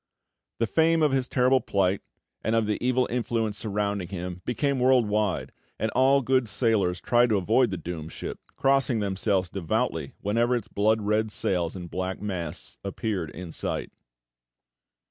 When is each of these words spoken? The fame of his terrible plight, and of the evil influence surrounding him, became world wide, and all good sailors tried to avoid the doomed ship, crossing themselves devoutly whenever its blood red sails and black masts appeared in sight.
The 0.57 0.65
fame 0.65 1.03
of 1.03 1.11
his 1.11 1.27
terrible 1.27 1.61
plight, 1.61 2.01
and 2.43 2.55
of 2.55 2.65
the 2.65 2.83
evil 2.83 3.07
influence 3.11 3.55
surrounding 3.59 4.07
him, 4.07 4.41
became 4.45 4.79
world 4.79 5.07
wide, 5.07 5.51
and 5.77 5.91
all 5.91 6.23
good 6.23 6.49
sailors 6.49 6.99
tried 6.99 7.29
to 7.29 7.37
avoid 7.37 7.69
the 7.69 7.77
doomed 7.77 8.11
ship, 8.11 8.39
crossing 8.55 8.99
themselves 8.99 9.47
devoutly 9.47 10.15
whenever 10.21 10.55
its 10.55 10.67
blood 10.67 11.03
red 11.03 11.31
sails 11.31 11.75
and 11.75 11.91
black 11.91 12.19
masts 12.19 12.79
appeared 12.83 13.29
in 13.29 13.51
sight. 13.51 13.91